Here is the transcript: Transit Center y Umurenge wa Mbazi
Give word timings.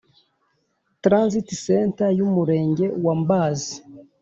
Transit 1.03 1.47
Center 1.65 2.09
y 2.19 2.21
Umurenge 2.27 2.85
wa 3.03 3.13
Mbazi 3.21 3.75